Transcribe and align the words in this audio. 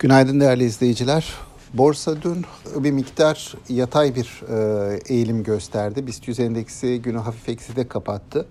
Günaydın 0.00 0.40
değerli 0.40 0.64
izleyiciler. 0.64 1.34
Borsa 1.74 2.22
dün 2.22 2.44
bir 2.76 2.90
miktar 2.90 3.54
yatay 3.68 4.14
bir 4.14 4.42
e, 4.48 4.98
eğilim 5.08 5.42
gösterdi. 5.42 6.06
BIST 6.06 6.28
100 6.28 6.40
endeksi 6.40 7.02
günü 7.02 7.18
hafif 7.18 7.48
ekside 7.48 7.88
kapattı. 7.88 8.46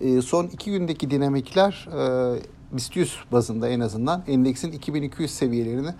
E, 0.00 0.22
son 0.22 0.46
iki 0.46 0.70
gündeki 0.70 1.10
dinamikler 1.10 1.88
e, 1.92 2.76
BIST 2.76 2.96
100 2.96 3.16
bazında 3.32 3.68
en 3.68 3.80
azından 3.80 4.24
endeksin 4.28 4.72
2200 4.72 5.30
seviyelerini 5.30 5.94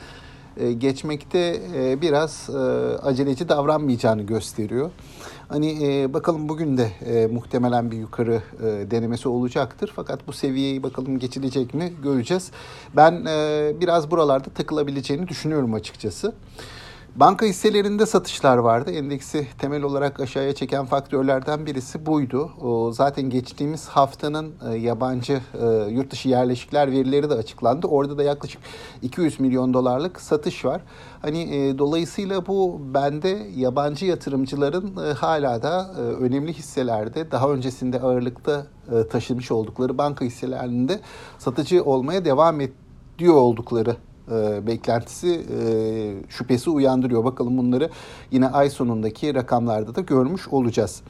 geçmekte 0.78 1.60
e, 1.74 2.00
biraz 2.00 2.50
e, 2.50 2.58
aceleci 3.02 3.48
davranmayacağını 3.48 4.22
gösteriyor. 4.22 4.90
Hani 5.48 6.08
bakalım 6.14 6.48
bugün 6.48 6.76
de 6.78 6.90
muhtemelen 7.32 7.90
bir 7.90 7.96
yukarı 7.96 8.42
denemesi 8.90 9.28
olacaktır. 9.28 9.92
Fakat 9.96 10.26
bu 10.26 10.32
seviyeyi 10.32 10.82
bakalım 10.82 11.18
geçilecek 11.18 11.74
mi 11.74 11.92
göreceğiz. 12.02 12.50
Ben 12.96 13.24
biraz 13.80 14.10
buralarda 14.10 14.50
takılabileceğini 14.50 15.28
düşünüyorum 15.28 15.74
açıkçası. 15.74 16.32
Banka 17.16 17.46
hisselerinde 17.46 18.06
satışlar 18.06 18.58
vardı. 18.58 18.90
Endeksi 18.90 19.46
temel 19.58 19.82
olarak 19.82 20.20
aşağıya 20.20 20.54
çeken 20.54 20.84
faktörlerden 20.84 21.66
birisi 21.66 22.06
buydu. 22.06 22.50
Zaten 22.92 23.30
geçtiğimiz 23.30 23.88
haftanın 23.88 24.54
e, 24.70 24.76
yabancı 24.76 25.40
e, 25.62 25.66
yurt 25.90 26.10
dışı 26.10 26.28
yerleşikler 26.28 26.90
verileri 26.90 27.30
de 27.30 27.34
açıklandı. 27.34 27.86
Orada 27.86 28.18
da 28.18 28.22
yaklaşık 28.22 28.62
200 29.02 29.40
milyon 29.40 29.74
dolarlık 29.74 30.20
satış 30.20 30.64
var. 30.64 30.82
Hani 31.22 31.42
e, 31.42 31.78
dolayısıyla 31.78 32.46
bu 32.46 32.80
bende 32.94 33.38
yabancı 33.56 34.06
yatırımcıların 34.06 35.14
hala 35.14 35.62
da 35.62 35.94
önemli 35.94 36.52
hisselerde 36.52 37.30
daha 37.30 37.50
öncesinde 37.50 38.00
ağırlıkta 38.00 38.66
taşımış 39.10 39.50
oldukları 39.50 39.98
banka 39.98 40.24
hisselerinde 40.24 41.00
satıcı 41.38 41.84
olmaya 41.84 42.24
devam 42.24 42.60
ediyor 42.60 43.34
oldukları 43.34 43.96
e, 44.30 44.66
beklentisi 44.66 45.28
e, 45.28 45.60
şüphesi 46.28 46.70
uyandırıyor. 46.70 47.24
Bakalım 47.24 47.58
bunları 47.58 47.90
yine 48.30 48.48
ay 48.48 48.70
sonundaki 48.70 49.34
rakamlarda 49.34 49.94
da 49.94 50.00
görmüş 50.00 50.48
olacağız. 50.48 51.02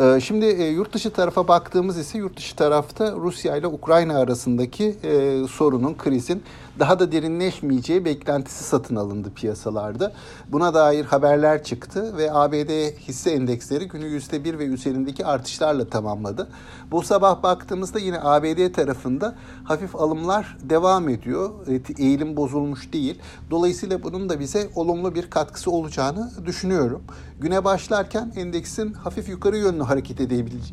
E, 0.00 0.20
şimdi 0.20 0.44
e, 0.44 0.68
yurt 0.68 0.92
dışı 0.92 1.10
tarafa 1.10 1.48
baktığımız 1.48 1.98
ise 1.98 2.18
yurt 2.18 2.36
dışı 2.36 2.56
tarafta 2.56 3.12
Rusya 3.12 3.56
ile 3.56 3.66
Ukrayna 3.66 4.18
arasındaki 4.18 4.96
e, 5.02 5.42
sorunun, 5.48 5.94
krizin 5.94 6.42
daha 6.78 6.98
da 6.98 7.12
derinleşmeyeceği 7.12 8.04
beklentisi 8.04 8.64
satın 8.64 8.96
alındı 8.96 9.30
piyasalarda. 9.34 10.12
Buna 10.48 10.74
dair 10.74 11.04
haberler 11.04 11.64
çıktı 11.64 12.16
ve 12.16 12.32
ABD 12.32 12.98
hisse 13.08 13.30
endeksleri 13.30 13.88
günü 13.88 14.04
%1 14.04 14.58
ve 14.58 14.64
üzerindeki 14.64 15.26
artışlarla 15.26 15.88
tamamladı. 15.88 16.48
Bu 16.90 17.02
sabah 17.02 17.42
baktığımızda 17.42 17.98
yine 17.98 18.20
ABD 18.20 18.72
tarafında 18.72 19.34
hafif 19.64 19.96
alımlar 19.96 20.56
devam 20.62 21.08
ediyor. 21.08 21.50
Eğilim 21.98 22.36
bozulmuş 22.36 22.92
değil. 22.92 23.18
Dolayısıyla 23.50 24.02
bunun 24.02 24.28
da 24.28 24.40
bize 24.40 24.68
olumlu 24.74 25.14
bir 25.14 25.30
katkısı 25.30 25.70
olacağını 25.70 26.30
düşünüyorum. 26.46 27.02
Güne 27.40 27.64
başlarken 27.64 28.32
endeksin 28.36 28.92
hafif 28.92 29.28
yukarı 29.28 29.56
yönlü 29.56 29.82
hareket 29.82 30.20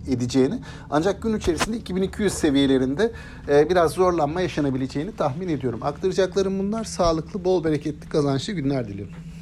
edeceğini 0.08 0.60
ancak 0.90 1.22
gün 1.22 1.38
içerisinde 1.38 1.78
2200 1.78 2.34
seviyelerinde 2.34 3.12
e, 3.50 3.70
biraz 3.70 3.92
zorlanma 3.92 4.42
yaşanabileceğini 4.42 5.16
tahmin 5.16 5.48
ediyorum. 5.48 5.80
Aktaracaklarım 5.84 6.60
bunlar. 6.60 6.84
Sağlıklı, 6.84 7.46
bol 7.46 7.64
bereketli, 7.64 8.10
kazançlı 8.10 8.54
günler 8.54 8.88
diliyorum. 8.88 9.14